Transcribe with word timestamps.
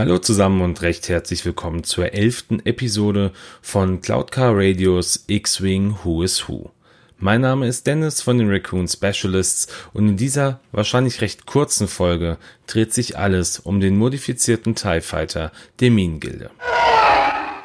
Hallo 0.00 0.16
zusammen 0.16 0.62
und 0.62 0.80
recht 0.80 1.10
herzlich 1.10 1.44
willkommen 1.44 1.84
zur 1.84 2.14
elften 2.14 2.64
Episode 2.64 3.32
von 3.60 4.00
Cloudcar 4.00 4.52
Radios 4.56 5.24
X-Wing 5.26 5.94
Who 6.02 6.22
is 6.22 6.48
Who. 6.48 6.70
Mein 7.18 7.42
Name 7.42 7.66
ist 7.66 7.86
Dennis 7.86 8.22
von 8.22 8.38
den 8.38 8.48
Raccoon 8.50 8.88
Specialists 8.88 9.68
und 9.92 10.08
in 10.08 10.16
dieser 10.16 10.60
wahrscheinlich 10.72 11.20
recht 11.20 11.44
kurzen 11.44 11.86
Folge 11.86 12.38
dreht 12.66 12.94
sich 12.94 13.18
alles 13.18 13.58
um 13.58 13.78
den 13.78 13.98
modifizierten 13.98 14.74
TIE 14.74 15.02
Fighter 15.02 15.52
der 15.80 15.90
Minengilde. 15.90 16.50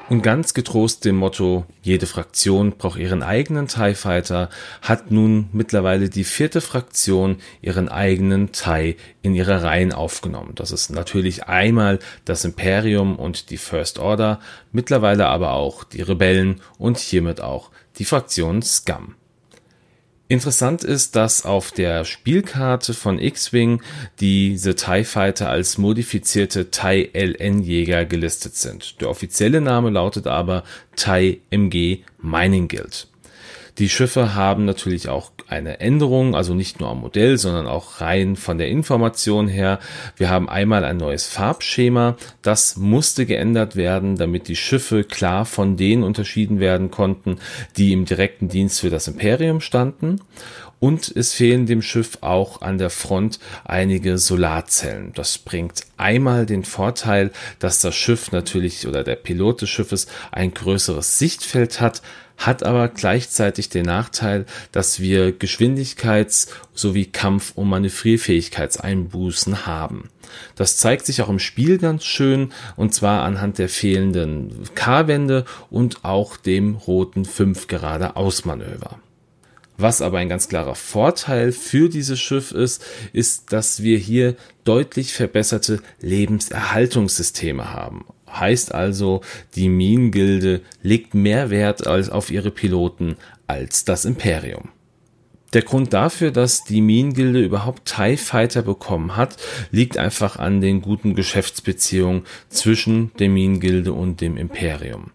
Und 0.08 0.22
ganz 0.22 0.54
getrost 0.54 1.04
dem 1.04 1.16
Motto, 1.16 1.66
jede 1.82 2.06
Fraktion 2.06 2.74
braucht 2.78 3.00
ihren 3.00 3.24
eigenen 3.24 3.68
TIE 3.68 3.96
Fighter, 3.96 4.52
hat 4.84 5.10
nun 5.10 5.50
mittlerweile 5.52 6.10
die 6.10 6.24
vierte 6.24 6.62
Fraktion 6.62 7.38
ihren 7.64 7.90
eigenen 7.90 8.52
TIE 8.52 8.98
in 9.24 9.34
ihre 9.34 9.64
Reihen 9.64 9.94
aufgenommen. 9.94 10.52
Das 10.54 10.70
ist 10.70 10.92
natürlich 10.92 11.46
einmal 11.46 11.98
das 12.24 12.46
Imperium 12.46 13.16
und 13.16 13.50
die 13.50 13.58
First 13.58 13.98
Order, 13.98 14.40
mittlerweile 14.72 15.26
aber 15.26 15.54
auch 15.54 15.84
die 15.84 16.04
Rebellen 16.04 16.62
und 16.78 17.00
hiermit 17.00 17.42
auch 17.42 17.72
die 17.98 18.06
Fraktion 18.06 18.62
Scum. 18.62 19.16
Interessant 20.28 20.84
ist, 20.84 21.16
dass 21.16 21.46
auf 21.46 21.72
der 21.72 22.04
Spielkarte 22.04 22.96
von 22.96 23.20
X-Wing 23.20 23.84
diese 24.20 24.74
TIE 24.74 25.04
Fighter 25.04 25.50
als 25.50 25.78
modifizierte 25.78 26.72
TIE 26.72 27.12
LN 27.14 27.62
Jäger 27.62 28.06
gelistet 28.06 28.56
sind. 28.56 29.00
Der 29.02 29.10
offizielle 29.12 29.62
Name 29.62 29.92
lautet 29.92 30.26
aber 30.26 30.64
TIE 30.96 31.42
MG 31.52 32.00
Mining 32.18 32.68
Guild. 32.68 33.08
Die 33.78 33.90
Schiffe 33.90 34.36
haben 34.36 34.64
natürlich 34.64 35.10
auch 35.10 35.32
eine 35.48 35.82
Änderung, 35.82 36.34
also 36.34 36.54
nicht 36.54 36.80
nur 36.80 36.90
am 36.90 37.02
Modell, 37.02 37.38
sondern 37.38 37.68
auch 37.68 38.00
rein 38.00 38.38
von 38.38 38.58
der 38.58 38.70
Information 38.70 39.48
her. 39.48 39.80
Wir 40.16 40.30
haben 40.30 40.48
einmal 40.48 40.86
ein 40.86 40.98
neues 40.98 41.28
Farbschema, 41.28 42.16
das 42.42 42.78
musste 42.78 43.26
geändert 43.26 43.76
werden, 43.76 44.16
damit 44.16 44.48
die 44.48 44.56
Schiffe 44.56 45.04
klar 45.04 45.46
von 45.46 45.76
denen 45.76 46.04
unterschieden 46.04 46.60
werden 46.60 46.90
konnten, 46.90 47.40
die 47.76 47.92
im 47.92 48.06
direkten 48.06 48.48
Dienst 48.48 48.80
für 48.80 48.90
das 48.90 49.08
Imperium 49.10 49.60
standen. 49.60 50.22
Und 50.86 51.12
es 51.16 51.34
fehlen 51.34 51.66
dem 51.66 51.82
Schiff 51.82 52.20
auch 52.22 52.62
an 52.62 52.78
der 52.78 52.92
Front 52.92 53.40
einige 53.64 54.20
Solarzellen. 54.20 55.14
Das 55.16 55.40
bringt 55.40 55.82
einmal 55.98 56.46
den 56.46 56.64
Vorteil, 56.64 57.32
dass 57.58 57.80
das 57.80 57.96
Schiff 57.96 58.32
natürlich 58.32 58.86
oder 58.86 59.04
der 59.04 59.16
Pilot 59.16 59.64
des 59.64 59.72
Schiffes 59.72 60.06
ein 60.32 60.54
größeres 60.54 61.18
Sichtfeld 61.18 61.82
hat, 61.82 62.04
hat 62.38 62.62
aber 62.62 62.88
gleichzeitig 62.90 63.70
den 63.70 63.88
Nachteil, 63.88 64.46
dass 64.72 65.00
wir 65.00 65.32
Geschwindigkeits- 65.32 66.50
sowie 66.76 67.08
Kampf- 67.08 67.54
und 67.56 67.68
Manövrierfähigkeitseinbußen 67.70 69.66
haben. 69.66 70.12
Das 70.56 70.78
zeigt 70.78 71.08
sich 71.08 71.24
auch 71.24 71.30
im 71.30 71.40
Spiel 71.40 71.80
ganz 71.80 72.04
schön, 72.06 72.54
und 72.76 72.94
zwar 72.94 73.24
anhand 73.24 73.58
der 73.58 73.70
fehlenden 73.70 74.52
K-Wände 74.76 75.46
und 75.72 76.06
auch 76.06 76.38
dem 76.38 76.76
roten 76.76 77.26
5 77.26 77.66
geradeaus-Manöver. 77.66 79.00
Was 79.78 80.02
aber 80.02 80.20
ein 80.20 80.30
ganz 80.30 80.48
klarer 80.48 80.76
Vorteil 80.76 81.52
für 81.52 81.90
dieses 81.90 82.20
Schiff 82.20 82.52
ist, 82.52 82.84
ist, 83.12 83.52
dass 83.52 83.84
wir 83.84 83.98
hier 83.98 84.36
deutlich 84.64 85.14
verbesserte 85.14 85.82
Lebenserhaltungssysteme 86.00 87.74
haben. 87.74 88.06
Heißt 88.32 88.74
also, 88.74 89.22
die 89.56 89.70
Minengilde 89.70 90.62
legt 90.82 91.14
mehr 91.14 91.50
Wert 91.50 91.88
als 91.88 92.10
auf 92.10 92.32
ihre 92.32 92.52
Piloten 92.52 93.18
als 93.48 93.86
das 93.86 94.06
Imperium. 94.06 94.70
Der 95.54 95.62
Grund 95.62 95.94
dafür, 95.94 96.32
dass 96.32 96.66
die 96.66 96.82
Minengilde 96.82 97.42
überhaupt 97.42 97.86
TIE 97.86 98.18
Fighter 98.18 98.62
bekommen 98.62 99.16
hat, 99.16 99.38
liegt 99.72 99.98
einfach 99.98 100.38
an 100.38 100.60
den 100.60 100.82
guten 100.82 101.16
Geschäftsbeziehungen 101.16 102.24
zwischen 102.50 103.12
der 103.20 103.30
Minengilde 103.30 103.94
und 103.94 104.20
dem 104.20 104.36
Imperium. 104.36 105.12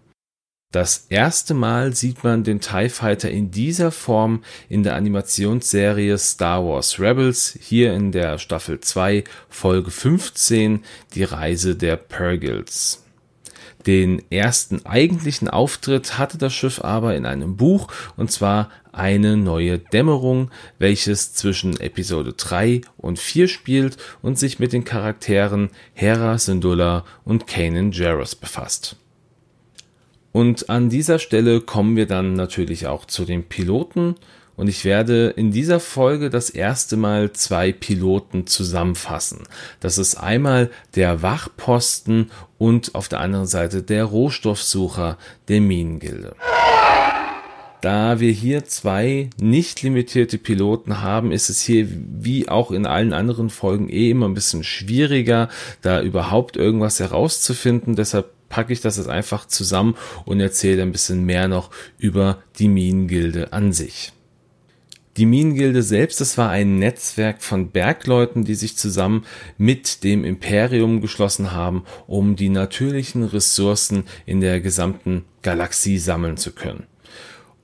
Das 0.72 1.06
erste 1.08 1.52
Mal 1.52 1.96
sieht 1.96 2.22
man 2.22 2.44
den 2.44 2.60
TIE 2.60 2.90
Fighter 2.90 3.28
in 3.28 3.50
dieser 3.50 3.90
Form 3.90 4.44
in 4.68 4.84
der 4.84 4.94
Animationsserie 4.94 6.16
Star 6.16 6.64
Wars 6.64 7.00
Rebels, 7.00 7.58
hier 7.60 7.92
in 7.92 8.12
der 8.12 8.38
Staffel 8.38 8.78
2, 8.78 9.24
Folge 9.48 9.90
15, 9.90 10.84
die 11.14 11.24
Reise 11.24 11.74
der 11.74 11.96
Purgils. 11.96 13.02
Den 13.84 14.22
ersten 14.30 14.86
eigentlichen 14.86 15.48
Auftritt 15.48 16.18
hatte 16.18 16.38
das 16.38 16.54
Schiff 16.54 16.80
aber 16.84 17.16
in 17.16 17.26
einem 17.26 17.56
Buch, 17.56 17.88
und 18.16 18.30
zwar 18.30 18.70
eine 18.92 19.36
neue 19.36 19.80
Dämmerung, 19.80 20.52
welches 20.78 21.34
zwischen 21.34 21.80
Episode 21.80 22.34
3 22.34 22.82
und 22.96 23.18
4 23.18 23.48
spielt 23.48 23.96
und 24.22 24.38
sich 24.38 24.60
mit 24.60 24.72
den 24.72 24.84
Charakteren 24.84 25.70
Hera 25.94 26.38
Syndulla 26.38 27.04
und 27.24 27.48
Kanan 27.48 27.90
Jarrus 27.90 28.36
befasst. 28.36 28.99
Und 30.32 30.70
an 30.70 30.88
dieser 30.88 31.18
Stelle 31.18 31.60
kommen 31.60 31.96
wir 31.96 32.06
dann 32.06 32.34
natürlich 32.34 32.86
auch 32.86 33.04
zu 33.04 33.24
den 33.24 33.44
Piloten. 33.44 34.14
Und 34.56 34.68
ich 34.68 34.84
werde 34.84 35.28
in 35.28 35.52
dieser 35.52 35.80
Folge 35.80 36.28
das 36.28 36.50
erste 36.50 36.96
Mal 36.98 37.32
zwei 37.32 37.72
Piloten 37.72 38.46
zusammenfassen. 38.46 39.44
Das 39.80 39.96
ist 39.96 40.16
einmal 40.16 40.70
der 40.94 41.22
Wachposten 41.22 42.30
und 42.58 42.94
auf 42.94 43.08
der 43.08 43.20
anderen 43.20 43.46
Seite 43.46 43.82
der 43.82 44.04
Rohstoffsucher 44.04 45.16
der 45.48 45.60
Minengilde. 45.62 46.36
Da 47.80 48.20
wir 48.20 48.30
hier 48.30 48.66
zwei 48.66 49.30
nicht 49.40 49.80
limitierte 49.80 50.36
Piloten 50.36 51.00
haben, 51.00 51.32
ist 51.32 51.48
es 51.48 51.62
hier 51.62 51.88
wie 51.88 52.46
auch 52.50 52.70
in 52.70 52.84
allen 52.84 53.14
anderen 53.14 53.48
Folgen 53.48 53.88
eh 53.88 54.10
immer 54.10 54.28
ein 54.28 54.34
bisschen 54.34 54.62
schwieriger, 54.62 55.48
da 55.80 56.02
überhaupt 56.02 56.58
irgendwas 56.58 57.00
herauszufinden. 57.00 57.96
Deshalb 57.96 58.34
packe 58.50 58.74
ich 58.74 58.82
das 58.82 58.98
jetzt 58.98 59.08
einfach 59.08 59.46
zusammen 59.46 59.96
und 60.26 60.40
erzähle 60.40 60.82
ein 60.82 60.92
bisschen 60.92 61.24
mehr 61.24 61.48
noch 61.48 61.70
über 61.96 62.42
die 62.58 62.68
Minengilde 62.68 63.54
an 63.54 63.72
sich. 63.72 64.12
Die 65.16 65.26
Minengilde 65.26 65.82
selbst, 65.82 66.20
das 66.20 66.38
war 66.38 66.50
ein 66.50 66.78
Netzwerk 66.78 67.42
von 67.42 67.70
Bergleuten, 67.70 68.44
die 68.44 68.54
sich 68.54 68.76
zusammen 68.76 69.24
mit 69.58 70.04
dem 70.04 70.24
Imperium 70.24 71.00
geschlossen 71.00 71.52
haben, 71.52 71.84
um 72.06 72.36
die 72.36 72.48
natürlichen 72.48 73.24
Ressourcen 73.24 74.04
in 74.24 74.40
der 74.40 74.60
gesamten 74.60 75.24
Galaxie 75.42 75.98
sammeln 75.98 76.36
zu 76.36 76.52
können. 76.52 76.89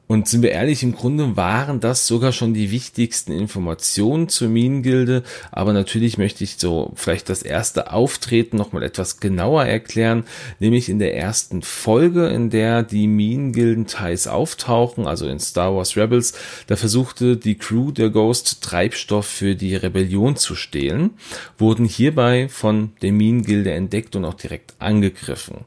Und 0.09 0.28
sind 0.28 0.43
wir 0.43 0.53
ehrlich, 0.53 0.84
im 0.84 0.94
Grunde 0.94 1.37
waren 1.37 1.81
das 1.81 2.06
sogar 2.06 2.31
schon 2.31 2.55
die 2.55 2.71
wichtigsten 2.71 3.33
Informationen 3.33 4.28
zur 4.28 4.49
Minengilde. 4.49 5.25
Aber 5.50 5.72
natürlich 5.72 6.17
möchte 6.17 6.44
ich 6.44 6.59
so 6.59 6.93
vielleicht 6.94 7.28
das 7.28 7.43
erste 7.43 7.93
Auftreten 7.93 8.56
nochmal 8.56 8.84
etwas 8.84 9.19
genauer 9.19 9.65
erklären. 9.65 10.25
Nämlich 10.61 10.89
in 10.89 11.00
der 11.00 11.16
ersten 11.16 11.62
Folge, 11.62 12.28
in 12.28 12.50
der 12.50 12.84
die 12.84 13.09
Minengilden-Ties 13.09 14.28
auftauchen, 14.28 15.09
also 15.09 15.27
in 15.27 15.41
Star 15.41 15.75
Wars 15.75 15.97
Rebels. 15.97 16.34
Da 16.69 16.77
versuchte 16.77 17.37
die 17.37 17.56
Crew 17.56 17.91
der 17.91 18.11
Ghost 18.11 18.62
Treibstoff 18.62 19.27
für 19.27 19.56
die 19.56 19.75
Rebellion 19.75 20.37
zu 20.37 20.55
stehlen, 20.55 21.11
wurden 21.59 21.84
hierbei 21.84 22.49
von 22.49 22.93
der 23.03 23.11
Minengilde 23.11 23.72
entdeckt 23.72 24.15
und 24.15 24.25
auch 24.25 24.34
direkt 24.34 24.75
angegriffen. 24.78 25.65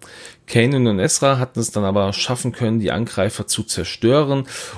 Kanan 0.49 0.87
und 0.87 0.99
Ezra 0.99 1.37
hatten 1.37 1.59
es 1.59 1.69
dann 1.69 1.83
aber 1.83 2.11
schaffen 2.11 2.51
können, 2.51 2.79
die 2.79 2.91
Angreifer 2.91 3.45
zu 3.45 3.61
zerstören 3.61 4.28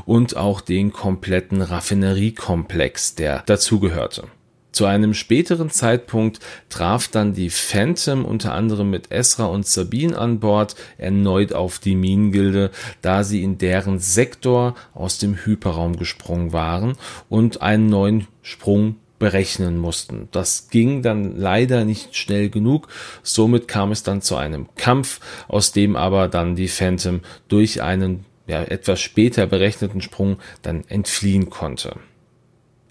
und 0.05 0.37
auch 0.37 0.61
den 0.61 0.91
kompletten 0.93 1.61
Raffineriekomplex, 1.61 3.15
der 3.15 3.43
dazugehörte. 3.45 4.23
Zu 4.71 4.85
einem 4.85 5.13
späteren 5.13 5.69
Zeitpunkt 5.69 6.39
traf 6.69 7.09
dann 7.09 7.33
die 7.33 7.49
Phantom 7.49 8.23
unter 8.23 8.53
anderem 8.53 8.89
mit 8.89 9.11
Ezra 9.11 9.45
und 9.45 9.67
Sabine 9.67 10.17
an 10.17 10.39
Bord 10.39 10.75
erneut 10.97 11.51
auf 11.51 11.79
die 11.79 11.95
Minengilde, 11.95 12.71
da 13.01 13.25
sie 13.25 13.43
in 13.43 13.57
deren 13.57 13.99
Sektor 13.99 14.75
aus 14.93 15.17
dem 15.17 15.35
Hyperraum 15.35 15.97
gesprungen 15.97 16.53
waren 16.53 16.93
und 17.27 17.61
einen 17.61 17.87
neuen 17.87 18.27
Sprung 18.43 18.95
berechnen 19.19 19.77
mussten. 19.77 20.29
Das 20.31 20.69
ging 20.69 21.03
dann 21.03 21.37
leider 21.37 21.85
nicht 21.85 22.15
schnell 22.15 22.49
genug. 22.49 22.87
Somit 23.21 23.67
kam 23.67 23.91
es 23.91 24.03
dann 24.03 24.21
zu 24.21 24.35
einem 24.35 24.67
Kampf, 24.75 25.19
aus 25.47 25.73
dem 25.73 25.95
aber 25.95 26.27
dann 26.27 26.55
die 26.55 26.69
Phantom 26.69 27.19
durch 27.47 27.83
einen 27.83 28.25
ja, 28.51 28.63
etwas 28.63 28.99
später 28.99 29.47
berechneten 29.47 30.01
Sprung 30.01 30.37
dann 30.61 30.83
entfliehen 30.89 31.49
konnte. 31.49 31.95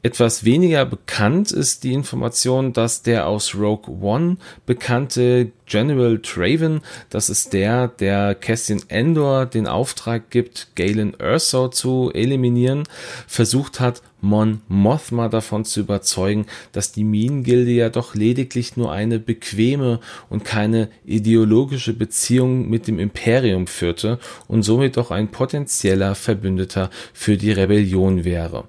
Etwas 0.02 0.44
weniger 0.46 0.86
bekannt 0.86 1.52
ist 1.52 1.84
die 1.84 1.92
Information, 1.92 2.72
dass 2.72 3.02
der 3.02 3.26
aus 3.26 3.54
Rogue 3.54 4.00
One 4.00 4.38
bekannte 4.64 5.52
General 5.66 6.18
Traven, 6.20 6.80
das 7.10 7.28
ist 7.28 7.52
der, 7.52 7.88
der 7.88 8.34
Cassian 8.34 8.80
Endor 8.88 9.44
den 9.44 9.66
Auftrag 9.66 10.30
gibt, 10.30 10.68
Galen 10.74 11.12
Erso 11.20 11.68
zu 11.68 12.10
eliminieren, 12.14 12.84
versucht 13.26 13.78
hat, 13.78 14.00
Mon 14.22 14.62
Mothma 14.68 15.28
davon 15.28 15.66
zu 15.66 15.80
überzeugen, 15.80 16.46
dass 16.72 16.92
die 16.92 17.04
Minengilde 17.04 17.70
ja 17.70 17.90
doch 17.90 18.14
lediglich 18.14 18.78
nur 18.78 18.92
eine 18.92 19.18
bequeme 19.18 20.00
und 20.30 20.44
keine 20.44 20.88
ideologische 21.04 21.92
Beziehung 21.92 22.68
mit 22.70 22.86
dem 22.86 22.98
Imperium 22.98 23.66
führte 23.66 24.18
und 24.48 24.62
somit 24.62 24.96
doch 24.96 25.10
ein 25.10 25.28
potenzieller 25.28 26.14
Verbündeter 26.14 26.90
für 27.12 27.36
die 27.36 27.52
Rebellion 27.52 28.24
wäre. 28.24 28.64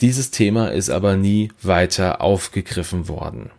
Dieses 0.00 0.30
Thema 0.30 0.68
ist 0.68 0.90
aber 0.90 1.16
nie 1.16 1.50
weiter 1.62 2.20
aufgegriffen 2.20 3.08
worden. 3.08 3.50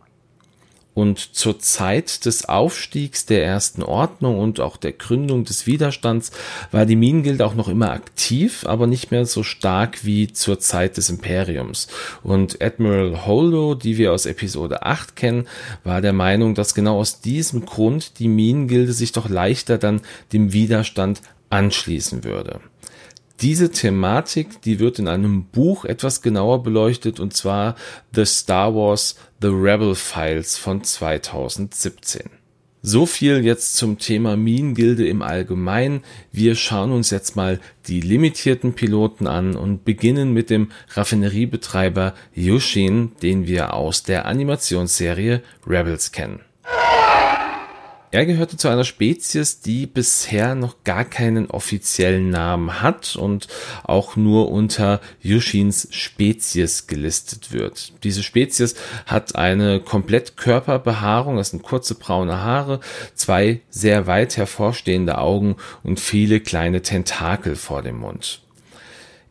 Und 1.00 1.36
zur 1.36 1.60
Zeit 1.60 2.26
des 2.26 2.50
Aufstiegs 2.50 3.26
der 3.26 3.46
ersten 3.46 3.84
Ordnung 3.84 4.38
und 4.38 4.60
auch 4.60 4.76
der 4.76 4.92
Gründung 4.92 5.46
des 5.46 5.66
Widerstands 5.66 6.32
war 6.72 6.86
die 6.86 6.98
Minengilde 6.98 7.46
auch 7.46 7.56
noch 7.56 7.70
immer 7.70 7.92
aktiv, 7.92 8.66
aber 8.66 8.86
nicht 8.86 9.10
mehr 9.10 9.26
so 9.26 9.44
stark 9.44 10.04
wie 10.04 10.34
zur 10.34 10.60
Zeit 10.60 10.98
des 10.98 11.10
Imperiums. 11.10 11.88
Und 12.22 12.62
Admiral 12.62 13.26
Holdo, 13.26 13.76
die 13.76 13.98
wir 13.98 14.12
aus 14.12 14.26
Episode 14.26 14.84
8 14.84 15.16
kennen, 15.16 15.48
war 15.86 16.02
der 16.02 16.12
Meinung, 16.12 16.54
dass 16.54 16.74
genau 16.74 17.00
aus 17.00 17.22
diesem 17.22 17.66
Grund 17.66 18.20
die 18.20 18.28
Minengilde 18.28 18.92
sich 18.92 19.14
doch 19.14 19.30
leichter 19.30 19.78
dann 19.78 20.02
dem 20.34 20.52
Widerstand 20.52 21.22
anschließen 21.50 22.24
würde. 22.24 22.60
Diese 23.42 23.72
Thematik, 23.72 24.62
die 24.64 24.80
wird 24.80 25.00
in 25.00 25.08
einem 25.08 25.46
Buch 25.46 25.86
etwas 25.86 26.22
genauer 26.22 26.62
beleuchtet 26.62 27.22
und 27.22 27.34
zwar 27.34 27.76
The 28.14 28.26
Star 28.26 28.76
Wars 28.76 29.16
The 29.42 29.48
Rebel 29.48 29.96
Files 29.96 30.58
von 30.58 30.84
2017. 30.84 32.24
So 32.82 33.06
viel 33.06 33.46
jetzt 33.46 33.78
zum 33.78 33.98
Thema 33.98 34.36
Minengilde 34.36 35.08
im 35.08 35.22
Allgemeinen. 35.22 36.04
Wir 36.34 36.56
schauen 36.56 36.92
uns 36.92 37.12
jetzt 37.12 37.38
mal 37.38 37.62
die 37.88 38.02
limitierten 38.02 38.74
Piloten 38.74 39.28
an 39.28 39.56
und 39.56 39.86
beginnen 39.86 40.34
mit 40.34 40.50
dem 40.50 40.72
Raffineriebetreiber 40.90 42.16
Yushin, 42.34 43.14
den 43.22 43.48
wir 43.48 43.74
aus 43.74 44.04
der 44.04 44.26
Animationsserie 44.26 45.42
Rebels 45.66 46.12
kennen. 46.12 46.42
Er 48.12 48.26
gehörte 48.26 48.58
zu 48.58 48.68
einer 48.70 48.86
Spezies, 48.86 49.60
die 49.60 49.86
bisher 49.86 50.56
noch 50.56 50.84
gar 50.84 51.06
keinen 51.06 51.46
offiziellen 51.52 52.32
Namen 52.32 52.82
hat 52.82 53.16
und 53.16 53.48
auch 53.84 54.16
nur 54.16 54.52
unter 54.52 55.00
Yushins 55.22 55.88
Spezies 55.92 56.88
gelistet 56.88 57.52
wird. 57.52 57.94
Diese 58.04 58.24
Spezies 58.24 58.74
hat 59.06 59.36
eine 59.36 59.80
komplett 59.80 60.38
Körperbehaarung, 60.38 61.38
das 61.38 61.52
sind 61.52 61.62
kurze 61.62 61.94
braune 61.94 62.40
Haare, 62.40 62.80
zwei 63.14 63.62
sehr 63.70 64.08
weit 64.08 64.38
hervorstehende 64.38 65.20
Augen 65.20 65.58
und 65.84 66.00
viele 66.00 66.40
kleine 66.40 66.82
Tentakel 66.82 67.56
vor 67.56 67.84
dem 67.84 67.98
Mund. 67.98 68.42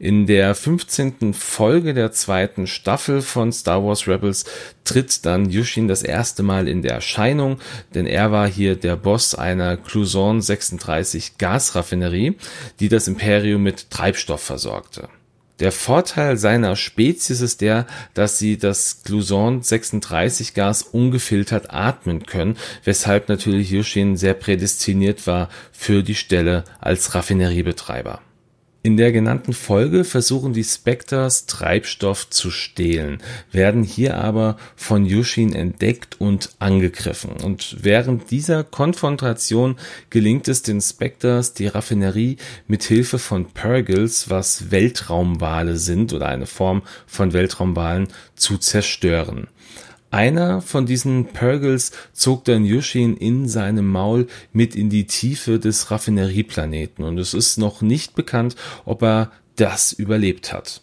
In 0.00 0.28
der 0.28 0.54
15. 0.54 1.34
Folge 1.34 1.92
der 1.92 2.12
zweiten 2.12 2.68
Staffel 2.68 3.20
von 3.20 3.50
Star 3.50 3.84
Wars 3.84 4.06
Rebels 4.06 4.44
tritt 4.84 5.26
dann 5.26 5.50
Yushin 5.50 5.88
das 5.88 6.04
erste 6.04 6.44
Mal 6.44 6.68
in 6.68 6.82
der 6.82 6.92
Erscheinung, 6.92 7.58
denn 7.94 8.06
er 8.06 8.30
war 8.30 8.46
hier 8.46 8.76
der 8.76 8.94
Boss 8.94 9.34
einer 9.34 9.76
Cluson 9.76 10.40
36 10.40 11.38
Gasraffinerie, 11.38 12.36
die 12.78 12.88
das 12.88 13.08
Imperium 13.08 13.64
mit 13.64 13.90
Treibstoff 13.90 14.40
versorgte. 14.40 15.08
Der 15.58 15.72
Vorteil 15.72 16.36
seiner 16.36 16.76
Spezies 16.76 17.40
ist 17.40 17.60
der, 17.60 17.84
dass 18.14 18.38
sie 18.38 18.56
das 18.56 19.02
Gluson 19.02 19.62
36 19.64 20.54
Gas 20.54 20.82
ungefiltert 20.82 21.74
atmen 21.74 22.24
können, 22.24 22.56
weshalb 22.84 23.28
natürlich 23.28 23.72
Yushin 23.72 24.16
sehr 24.16 24.34
prädestiniert 24.34 25.26
war 25.26 25.48
für 25.72 26.04
die 26.04 26.14
Stelle 26.14 26.62
als 26.78 27.16
Raffineriebetreiber. 27.16 28.20
In 28.88 28.96
der 28.96 29.12
genannten 29.12 29.52
Folge 29.52 30.02
versuchen 30.02 30.54
die 30.54 30.64
Spectres 30.64 31.44
Treibstoff 31.44 32.30
zu 32.30 32.50
stehlen, 32.50 33.18
werden 33.52 33.82
hier 33.82 34.16
aber 34.16 34.56
von 34.76 35.04
Yushin 35.04 35.52
entdeckt 35.54 36.18
und 36.22 36.52
angegriffen. 36.58 37.32
Und 37.32 37.76
während 37.82 38.30
dieser 38.30 38.64
Konfrontation 38.64 39.76
gelingt 40.08 40.48
es 40.48 40.62
den 40.62 40.80
Spectres, 40.80 41.52
die 41.52 41.66
Raffinerie 41.66 42.38
mit 42.66 42.82
Hilfe 42.82 43.18
von 43.18 43.50
Purgles, 43.50 44.30
was 44.30 44.70
Weltraumwale 44.70 45.76
sind 45.76 46.14
oder 46.14 46.28
eine 46.28 46.46
Form 46.46 46.80
von 47.06 47.34
Weltraumwalen, 47.34 48.08
zu 48.36 48.56
zerstören. 48.56 49.48
Einer 50.10 50.62
von 50.62 50.86
diesen 50.86 51.26
Purgles 51.26 51.92
zog 52.12 52.44
dann 52.44 52.64
Yushin 52.64 53.16
in 53.16 53.46
seinem 53.46 53.86
Maul 53.86 54.26
mit 54.52 54.74
in 54.74 54.88
die 54.88 55.06
Tiefe 55.06 55.58
des 55.58 55.90
Raffinerieplaneten 55.90 57.04
und 57.04 57.18
es 57.18 57.34
ist 57.34 57.58
noch 57.58 57.82
nicht 57.82 58.14
bekannt, 58.14 58.56
ob 58.86 59.02
er 59.02 59.30
das 59.56 59.92
überlebt 59.92 60.52
hat. 60.52 60.80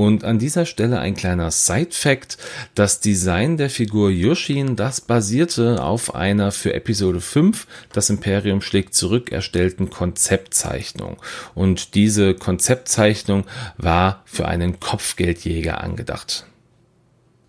Und 0.00 0.24
an 0.24 0.38
dieser 0.38 0.64
Stelle 0.64 0.98
ein 0.98 1.14
kleiner 1.14 1.50
Side-Fact. 1.50 2.38
Das 2.74 3.00
Design 3.00 3.58
der 3.58 3.68
Figur 3.68 4.08
Yushin, 4.08 4.74
das 4.74 5.02
basierte 5.02 5.82
auf 5.82 6.14
einer 6.14 6.52
für 6.52 6.72
Episode 6.72 7.20
5, 7.20 7.66
das 7.92 8.08
Imperium 8.08 8.62
schlägt 8.62 8.94
zurück, 8.94 9.30
erstellten 9.30 9.90
Konzeptzeichnung. 9.90 11.18
Und 11.54 11.94
diese 11.94 12.32
Konzeptzeichnung 12.32 13.44
war 13.76 14.22
für 14.24 14.48
einen 14.48 14.80
Kopfgeldjäger 14.80 15.82
angedacht. 15.82 16.46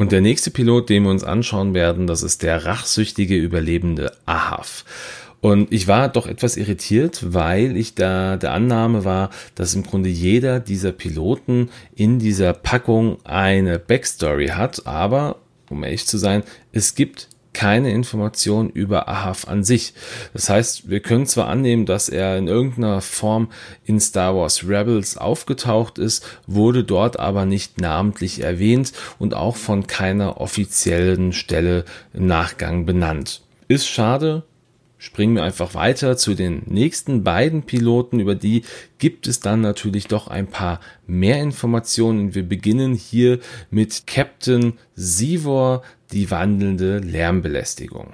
Und 0.01 0.12
der 0.12 0.21
nächste 0.21 0.50
Pilot, 0.50 0.89
den 0.89 1.03
wir 1.03 1.12
uns 1.12 1.24
anschauen 1.24 1.75
werden, 1.75 2.07
das 2.07 2.24
ist 2.24 2.42
der 2.42 2.65
rachsüchtige 2.65 3.38
Überlebende 3.38 4.12
Ahav. 4.25 4.83
Und 5.42 5.71
ich 5.71 5.88
war 5.88 6.09
doch 6.09 6.25
etwas 6.25 6.57
irritiert, 6.57 7.36
weil 7.36 7.77
ich 7.77 7.94
da 7.94 8.36
der 8.36 8.51
Annahme 8.51 9.06
war, 9.06 9.30
dass 9.53 9.75
im 9.75 9.83
Grunde 9.83 10.09
jeder 10.09 10.59
dieser 10.59 10.92
Piloten 10.92 11.69
in 11.94 12.18
dieser 12.18 12.53
Packung 12.53 13.24
eine 13.25 13.77
Backstory 13.77 14.48
hat. 14.48 14.88
Aber, 14.88 15.36
um 15.69 15.83
ehrlich 15.83 16.07
zu 16.07 16.18
sein, 16.18 16.42
es 16.71 16.95
gibt 16.95 17.30
keine 17.53 17.92
Information 17.92 18.69
über 18.69 19.07
Ahav 19.07 19.48
an 19.48 19.63
sich. 19.63 19.94
Das 20.33 20.50
heißt, 20.50 20.89
wir 20.89 21.00
können 21.00 21.25
zwar 21.25 21.48
annehmen, 21.48 21.86
dass 21.86 22.09
er 22.09 22.38
in 22.38 22.48
irgendeiner 22.48 23.01
Form 23.01 23.50
in 23.86 24.00
Star 24.00 24.36
Wars 24.36 24.68
Rebels 24.68 25.18
aufgetaucht 25.18 25.98
ist, 25.98 26.25
wurde 26.48 26.83
dort 26.83 27.19
aber 27.19 27.45
nicht 27.45 27.80
namentlich 27.80 28.42
erwähnt 28.42 28.94
und 29.19 29.33
auch 29.33 29.56
von 29.56 29.88
keiner 29.88 30.39
offiziellen 30.39 31.33
Stelle 31.33 31.86
im 32.13 32.27
Nachgang 32.27 32.86
benannt. 32.86 33.42
Ist 33.68 33.88
schade, 33.88 34.44
springen 35.01 35.36
wir 35.36 35.44
einfach 35.44 35.74
weiter 35.74 36.15
zu 36.15 36.36
den 36.36 36.62
nächsten 36.68 37.24
beiden 37.24 37.63
Piloten. 37.63 38.19
Über 38.19 38.36
die 38.36 38.62
gibt 39.00 39.25
es 39.25 39.39
dann 39.39 39.59
natürlich 39.59 40.07
doch 40.07 40.27
ein 40.27 40.45
paar 40.45 40.80
mehr 41.07 41.42
Informationen. 41.42 42.36
Wir 42.36 42.44
beginnen 42.44 42.94
hier 42.94 43.39
mit 43.71 44.06
Captain 44.06 44.74
Sivor, 44.94 45.81
die 46.12 46.30
wandelnde 46.30 47.00
Lärmbelästigung. 47.00 48.13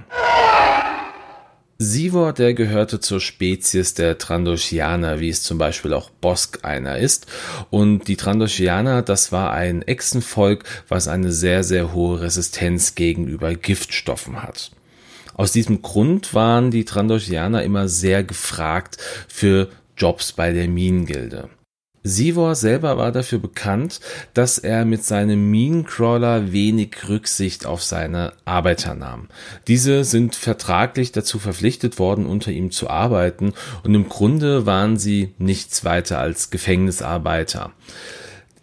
Sivor, 1.77 2.31
der 2.31 2.53
gehörte 2.53 3.01
zur 3.01 3.19
Spezies 3.19 3.93
der 3.93 4.17
Trandoshianer, 4.17 5.19
wie 5.19 5.29
es 5.29 5.43
zum 5.43 5.57
Beispiel 5.57 5.93
auch 5.93 6.09
Bosk 6.09 6.63
einer 6.63 6.97
ist. 6.97 7.27
Und 7.69 8.07
die 8.07 8.15
Trandoshianer, 8.15 9.01
das 9.01 9.33
war 9.33 9.51
ein 9.51 9.81
Echsenvolk, 9.81 10.63
was 10.87 11.09
eine 11.09 11.33
sehr, 11.33 11.65
sehr 11.65 11.93
hohe 11.93 12.21
Resistenz 12.21 12.95
gegenüber 12.95 13.53
Giftstoffen 13.55 14.41
hat. 14.41 14.71
Aus 15.37 15.51
diesem 15.51 15.83
Grund 15.83 16.33
waren 16.33 16.71
die 16.71 16.83
Trandoshianer 16.83 17.63
immer 17.63 17.87
sehr 17.87 18.23
gefragt 18.23 18.97
für 19.27 19.69
Jobs 19.95 20.33
bei 20.33 20.51
der 20.51 20.67
Minengilde. 20.67 21.49
Sivor 22.03 22.55
selber 22.55 22.97
war 22.97 23.11
dafür 23.11 23.39
bekannt, 23.39 23.99
dass 24.33 24.57
er 24.57 24.85
mit 24.85 25.03
seinem 25.03 25.51
Minencrawler 25.51 26.53
wenig 26.53 26.95
Rücksicht 27.07 27.65
auf 27.65 27.83
seine 27.83 28.33
Arbeiter 28.45 28.95
nahm. 28.95 29.27
Diese 29.67 30.03
sind 30.05 30.35
vertraglich 30.35 31.11
dazu 31.11 31.37
verpflichtet 31.37 31.99
worden, 31.99 32.25
unter 32.25 32.51
ihm 32.51 32.71
zu 32.71 32.89
arbeiten 32.89 33.53
und 33.83 33.93
im 33.93 34.07
Grunde 34.07 34.65
waren 34.65 34.97
sie 34.97 35.33
nichts 35.37 35.83
weiter 35.83 36.19
als 36.19 36.49
Gefängnisarbeiter. 36.49 37.73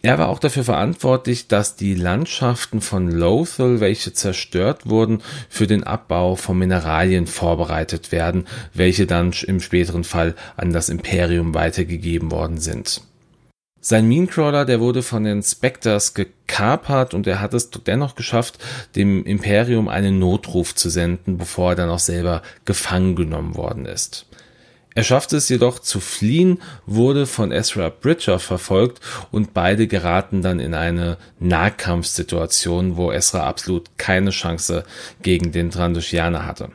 Er 0.05 0.19
war 0.19 0.29
auch 0.29 0.39
dafür 0.39 0.65
verantwortlich, 0.65 1.49
dass 1.49 1.77
die 1.77 1.95
Landschaften 1.95 2.83
von 2.83 3.11
Lothal, 3.11 3.81
welche 3.81 4.13
zerstört 4.13 4.87
wurden, 4.87 5.23
für 5.49 5.67
den 5.67 5.83
Abbau 5.83 6.37
von 6.37 6.59
Mineralien 6.59 7.27
vorbereitet 7.27 8.13
werden, 8.13 8.47
welche 8.75 9.07
dann 9.07 9.33
im 9.47 9.61
späteren 9.61 10.05
Fall 10.05 10.35
an 10.59 10.75
das 10.75 10.91
Imperium 10.91 11.55
weitergegeben 11.55 12.31
worden 12.31 12.59
sind. 12.59 13.01
Sein 13.81 14.07
Minecrawler, 14.07 14.67
der 14.67 14.79
wurde 14.79 15.03
von 15.03 15.25
den 15.25 15.43
Spectres 15.43 16.13
gekapert 16.13 17.15
und 17.15 17.27
er 17.27 17.41
hat 17.41 17.55
es 17.55 17.71
dennoch 17.71 18.15
geschafft, 18.15 18.59
dem 18.97 19.25
Imperium 19.25 19.89
einen 19.89 20.19
Notruf 20.19 20.75
zu 20.75 20.91
senden, 20.91 21.39
bevor 21.39 21.71
er 21.71 21.77
dann 21.77 21.89
auch 21.89 21.99
selber 21.99 22.43
gefangen 22.67 23.17
genommen 23.17 23.57
worden 23.57 23.87
ist. 23.87 24.27
Er 24.97 25.03
schaffte 25.03 25.37
es 25.37 25.49
jedoch 25.49 25.81
zu 25.81 25.99
fliehen, 25.99 26.61
wurde 26.87 27.27
von 27.27 27.51
Ezra 27.51 27.89
Bridger 27.89 28.39
verfolgt 28.39 29.01
und 29.33 29.53
beide 29.53 29.89
geraten 29.89 30.41
dann 30.41 30.61
in 30.61 30.73
eine 30.73 31.17
Nahkampfsituation, 31.41 32.97
wo 32.97 33.11
Ezra 33.11 33.45
absolut 33.45 33.91
keine 33.99 34.31
Chance 34.31 34.85
gegen 35.23 35.51
den 35.51 35.73
Trandoshianer 35.73 36.47
hatte. 36.47 36.71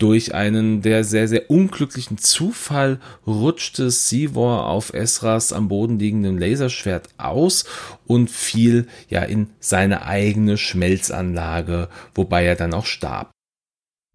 Durch 0.00 0.34
einen 0.34 0.82
der 0.82 1.04
sehr, 1.04 1.28
sehr 1.28 1.48
unglücklichen 1.48 2.18
Zufall 2.18 2.98
rutschte 3.24 3.92
Sivor 3.92 4.66
auf 4.66 4.92
Esras 4.92 5.52
am 5.52 5.68
Boden 5.68 6.00
liegenden 6.00 6.38
Laserschwert 6.38 7.08
aus 7.16 7.64
und 8.08 8.30
fiel 8.30 8.88
ja 9.08 9.22
in 9.22 9.50
seine 9.60 10.04
eigene 10.04 10.58
Schmelzanlage, 10.58 11.88
wobei 12.16 12.44
er 12.44 12.56
dann 12.56 12.74
auch 12.74 12.86
starb. 12.86 13.33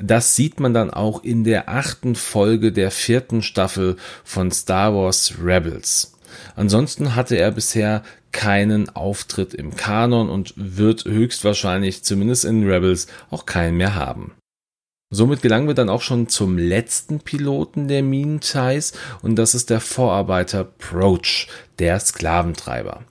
Das 0.02 0.36
sieht 0.36 0.62
man 0.62 0.74
dann 0.74 0.92
auch 0.92 1.24
in 1.24 1.44
der 1.44 1.68
achten 1.68 2.16
Folge 2.16 2.72
der 2.72 2.90
vierten 2.90 3.42
Staffel 3.42 3.98
von 4.24 4.50
Star 4.50 4.96
Wars 4.96 5.34
Rebels. 5.44 6.14
Ansonsten 6.56 7.16
hatte 7.16 7.36
er 7.36 7.52
bisher 7.52 8.04
keinen 8.32 8.90
Auftritt 8.90 9.54
im 9.54 9.76
Kanon 9.76 10.30
und 10.30 10.54
wird 10.56 11.04
höchstwahrscheinlich 11.04 12.04
zumindest 12.04 12.46
in 12.46 12.66
Rebels 12.66 13.08
auch 13.30 13.46
keinen 13.46 13.76
mehr 13.78 13.96
haben. 13.96 14.34
Somit 15.12 15.42
gelangen 15.42 15.68
wir 15.68 15.74
dann 15.74 15.90
auch 15.90 16.04
schon 16.04 16.30
zum 16.30 16.58
letzten 16.58 17.20
Piloten 17.20 17.88
der 17.88 18.04
Minentais 18.04 18.94
und 19.22 19.36
das 19.38 19.56
ist 19.56 19.70
der 19.70 19.82
Vorarbeiter 19.82 20.64
Proach, 20.64 21.48
der 21.80 22.00
Sklaventreiber. 22.00 23.04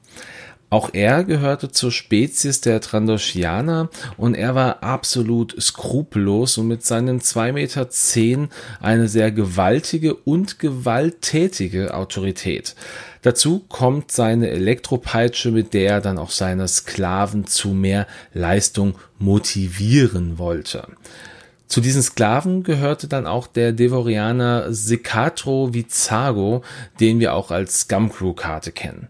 Auch 0.70 0.90
er 0.92 1.24
gehörte 1.24 1.70
zur 1.70 1.90
Spezies 1.90 2.60
der 2.60 2.82
Trandoshianer 2.82 3.88
und 4.18 4.34
er 4.34 4.54
war 4.54 4.82
absolut 4.82 5.56
skrupellos 5.60 6.58
und 6.58 6.68
mit 6.68 6.84
seinen 6.84 7.20
2,10 7.20 7.52
Meter 7.52 8.48
eine 8.80 9.08
sehr 9.08 9.32
gewaltige 9.32 10.14
und 10.14 10.58
gewalttätige 10.58 11.94
Autorität. 11.94 12.74
Dazu 13.22 13.64
kommt 13.68 14.12
seine 14.12 14.50
Elektropeitsche, 14.50 15.52
mit 15.52 15.72
der 15.72 15.90
er 15.90 16.00
dann 16.02 16.18
auch 16.18 16.30
seine 16.30 16.68
Sklaven 16.68 17.46
zu 17.46 17.68
mehr 17.70 18.06
Leistung 18.34 18.96
motivieren 19.18 20.36
wollte. 20.36 20.86
Zu 21.66 21.80
diesen 21.80 22.02
Sklaven 22.02 22.62
gehörte 22.62 23.08
dann 23.08 23.26
auch 23.26 23.46
der 23.46 23.72
Devorianer 23.72 24.72
Sikatro 24.72 25.72
Vizago, 25.72 26.62
den 27.00 27.20
wir 27.20 27.34
auch 27.34 27.50
als 27.50 27.80
Scumcrew-Karte 27.80 28.72
kennen. 28.72 29.08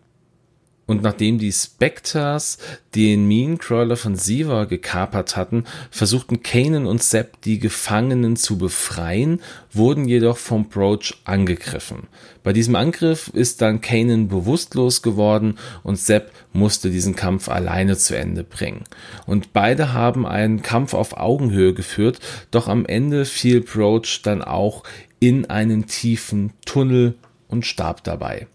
Und 0.89 1.03
nachdem 1.03 1.39
die 1.39 1.53
Spectres 1.53 2.57
den 2.95 3.29
Meancrawler 3.29 3.99
von 3.99 4.17
Siva 4.17 4.65
gekapert 4.65 5.37
hatten, 5.37 5.65
versuchten 5.91 6.43
Kanan 6.43 6.87
und 6.87 7.03
Sepp 7.03 7.43
die 7.43 7.59
Gefangenen 7.59 8.37
zu 8.37 8.57
befreien, 8.57 9.43
wurden 9.71 10.09
jedoch 10.09 10.39
vom 10.39 10.71
Broach 10.71 11.13
angegriffen. 11.25 12.09
Bei 12.43 12.55
diesem 12.55 12.75
Angriff 12.75 13.29
ist 13.29 13.61
dann 13.61 13.83
Kanan 13.83 14.29
bewusstlos 14.29 15.03
geworden 15.03 15.59
und 15.83 15.99
Sepp 15.99 16.33
musste 16.55 16.91
diesen 16.91 17.15
Kampf 17.15 17.51
alleine 17.51 17.99
zu 17.99 18.17
Ende 18.17 18.43
bringen. 18.43 18.85
Und 19.27 19.53
beide 19.53 19.93
haben 19.93 20.27
einen 20.27 20.63
Kampf 20.63 20.95
auf 20.95 21.19
Augenhöhe 21.19 21.75
geführt, 21.75 22.19
doch 22.51 22.67
am 22.67 22.87
Ende 22.87 23.27
fiel 23.27 23.61
Broach 23.61 24.23
dann 24.23 24.41
auch 24.41 24.85
in 25.21 25.51
einen 25.51 25.87
tiefen 25.87 26.55
Tunnel 26.65 27.15
und 27.47 27.67
starb 27.67 28.05
dabei. 28.05 28.47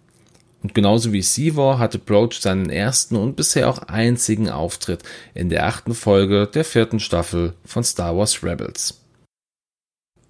Und 0.64 0.74
genauso 0.74 1.12
wie 1.12 1.22
Sivor 1.22 1.78
hatte 1.78 2.00
Broach 2.00 2.40
seinen 2.40 2.70
ersten 2.70 3.18
und 3.18 3.36
bisher 3.36 3.70
auch 3.70 3.80
einzigen 3.84 4.50
Auftritt 4.50 5.04
in 5.34 5.50
der 5.50 5.68
achten 5.68 5.94
Folge 5.94 6.48
der 6.48 6.64
vierten 6.64 7.02
Staffel 7.02 7.54
von 7.66 7.84
Star 7.84 8.18
Wars 8.18 8.44
Rebels. 8.44 9.03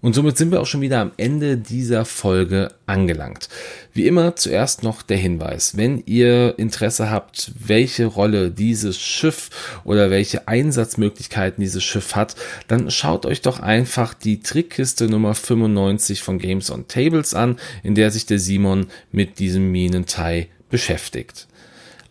Und 0.04 0.14
somit 0.14 0.38
sind 0.38 0.52
wir 0.52 0.60
auch 0.60 0.66
schon 0.66 0.82
wieder 0.82 1.00
am 1.00 1.14
Ende 1.16 1.56
dieser 1.56 2.04
Folge 2.04 2.74
angelangt. 2.88 3.48
Wie 3.94 4.06
immer 4.06 4.36
zuerst 4.36 4.84
noch 4.84 5.02
der 5.02 5.16
Hinweis, 5.16 5.78
wenn 5.78 6.04
ihr 6.06 6.56
Interesse 6.60 7.10
habt, 7.10 7.54
welche 7.58 8.08
Rolle 8.08 8.52
dieses 8.52 9.00
Schiff 9.00 9.50
oder 9.86 10.12
welche 10.12 10.50
Einsatzmöglichkeiten 10.50 11.62
dieses 11.62 11.86
Schiff 11.86 12.18
hat, 12.18 12.36
dann 12.68 12.92
schaut 12.92 13.26
euch 13.26 13.42
doch 13.42 13.62
einfach 13.62 14.14
die 14.14 14.42
Trickkiste 14.42 15.08
Nummer 15.08 15.36
95 15.36 16.22
von 16.22 16.38
Games 16.38 16.70
on 16.70 16.90
Tables 16.90 17.34
an, 17.34 17.56
in 17.82 17.96
der 17.96 18.12
sich 18.12 18.26
der 18.26 18.40
Simon 18.40 18.88
mit 19.14 19.40
diesem 19.40 19.72
Minentai 19.72 20.50
beschäftigt. 20.70 21.48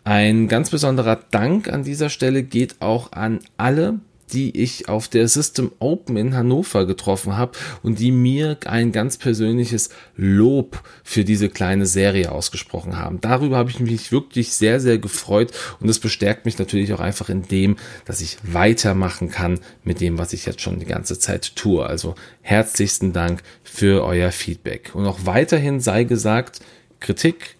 Ein 0.03 0.47
ganz 0.47 0.71
besonderer 0.71 1.19
Dank 1.29 1.71
an 1.71 1.83
dieser 1.83 2.09
Stelle 2.09 2.41
geht 2.41 2.81
auch 2.81 3.11
an 3.11 3.41
alle, 3.55 3.99
die 4.33 4.59
ich 4.59 4.89
auf 4.89 5.07
der 5.07 5.27
System 5.27 5.71
Open 5.79 6.17
in 6.17 6.35
Hannover 6.35 6.85
getroffen 6.85 7.37
habe 7.37 7.57
und 7.83 7.99
die 7.99 8.11
mir 8.11 8.57
ein 8.65 8.91
ganz 8.91 9.17
persönliches 9.17 9.89
Lob 10.15 10.81
für 11.03 11.23
diese 11.23 11.49
kleine 11.49 11.85
Serie 11.85 12.31
ausgesprochen 12.31 12.97
haben. 12.97 13.21
Darüber 13.21 13.57
habe 13.57 13.69
ich 13.69 13.79
mich 13.79 14.11
wirklich 14.11 14.53
sehr, 14.53 14.79
sehr 14.79 14.97
gefreut 14.97 15.51
und 15.79 15.87
es 15.89 15.99
bestärkt 15.99 16.45
mich 16.45 16.57
natürlich 16.57 16.93
auch 16.93 16.99
einfach 16.99 17.29
in 17.29 17.43
dem, 17.43 17.77
dass 18.05 18.21
ich 18.21 18.37
weitermachen 18.43 19.29
kann 19.29 19.59
mit 19.83 20.01
dem, 20.01 20.17
was 20.17 20.33
ich 20.33 20.45
jetzt 20.45 20.61
schon 20.61 20.79
die 20.79 20.85
ganze 20.85 21.19
Zeit 21.19 21.55
tue. 21.55 21.85
Also 21.85 22.15
herzlichsten 22.41 23.13
Dank 23.13 23.43
für 23.63 24.03
euer 24.03 24.31
Feedback. 24.31 24.91
Und 24.93 25.05
auch 25.05 25.19
weiterhin 25.25 25.79
sei 25.79 26.03
gesagt, 26.03 26.59
Kritik, 26.99 27.55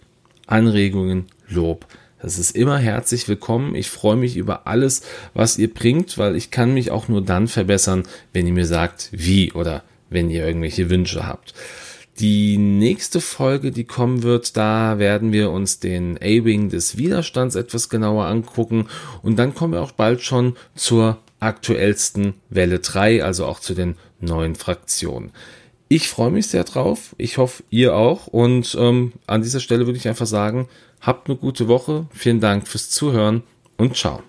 Anregungen, 0.46 1.26
Lob 1.48 1.86
das 2.24 2.38
ist 2.38 2.56
immer 2.56 2.78
herzlich 2.78 3.28
willkommen. 3.28 3.74
Ich 3.74 3.90
freue 3.90 4.16
mich 4.16 4.38
über 4.38 4.66
alles, 4.66 5.02
was 5.34 5.58
ihr 5.58 5.72
bringt, 5.72 6.16
weil 6.16 6.36
ich 6.36 6.50
kann 6.50 6.72
mich 6.72 6.90
auch 6.90 7.06
nur 7.06 7.22
dann 7.22 7.48
verbessern, 7.48 8.04
wenn 8.32 8.46
ihr 8.46 8.54
mir 8.54 8.64
sagt, 8.64 9.10
wie 9.12 9.52
oder 9.52 9.82
wenn 10.08 10.30
ihr 10.30 10.46
irgendwelche 10.46 10.88
Wünsche 10.88 11.26
habt. 11.26 11.52
Die 12.20 12.56
nächste 12.56 13.20
Folge, 13.20 13.72
die 13.72 13.84
kommen 13.84 14.22
wird, 14.22 14.56
da 14.56 14.98
werden 14.98 15.32
wir 15.32 15.50
uns 15.50 15.80
den 15.80 16.16
A-Wing 16.16 16.70
des 16.70 16.96
Widerstands 16.96 17.56
etwas 17.56 17.90
genauer 17.90 18.24
angucken 18.24 18.86
und 19.20 19.38
dann 19.38 19.54
kommen 19.54 19.74
wir 19.74 19.82
auch 19.82 19.92
bald 19.92 20.22
schon 20.22 20.56
zur 20.74 21.18
aktuellsten 21.40 22.32
Welle 22.48 22.78
3, 22.78 23.22
also 23.22 23.44
auch 23.44 23.60
zu 23.60 23.74
den 23.74 23.96
neuen 24.20 24.54
Fraktionen. 24.54 25.30
Ich 25.88 26.08
freue 26.08 26.30
mich 26.30 26.48
sehr 26.48 26.64
drauf. 26.64 27.14
Ich 27.18 27.38
hoffe, 27.38 27.62
ihr 27.70 27.94
auch. 27.94 28.26
Und 28.26 28.76
ähm, 28.78 29.12
an 29.26 29.42
dieser 29.42 29.60
Stelle 29.60 29.86
würde 29.86 29.98
ich 29.98 30.08
einfach 30.08 30.26
sagen, 30.26 30.68
Habt 31.04 31.28
eine 31.28 31.36
gute 31.36 31.68
Woche. 31.68 32.06
Vielen 32.12 32.40
Dank 32.40 32.66
fürs 32.66 32.88
Zuhören 32.88 33.42
und 33.76 33.94
ciao. 33.94 34.22